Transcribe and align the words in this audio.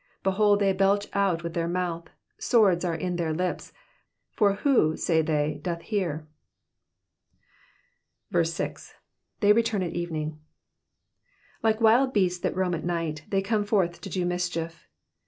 7 0.25 0.31
Behold, 0.33 0.59
they 0.59 0.73
belch 0.73 1.05
out 1.13 1.45
of 1.45 1.53
their 1.53 1.67
mouth: 1.67 2.09
swords 2.39 2.83
are 2.83 2.95
in 2.95 3.17
their 3.17 3.31
lips: 3.31 3.71
for 4.31 4.53
who, 4.53 4.97
say 4.97 5.21
they^ 5.21 5.61
doth 5.61 5.83
hear? 5.83 6.27
6. 8.41 8.95
^^They 9.41 9.55
return 9.55 9.83
at 9.83 9.93
evening. 9.93 10.31
"^"^ 10.31 10.37
Like 11.61 11.81
wild 11.81 12.13
beasts 12.13 12.39
that 12.39 12.55
roam 12.55 12.73
at 12.73 12.83
night, 12.83 13.25
they 13.29 13.43
come 13.43 13.63
forth 13.63 14.01
to 14.01 14.09
do 14.09 14.25
mischief. 14.25 14.87